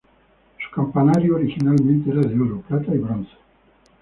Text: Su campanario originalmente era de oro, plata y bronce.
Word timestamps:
Su 0.57 0.71
campanario 0.73 1.35
originalmente 1.35 2.09
era 2.09 2.21
de 2.21 2.33
oro, 2.33 2.61
plata 2.67 2.87
y 2.91 2.97
bronce. 2.97 3.33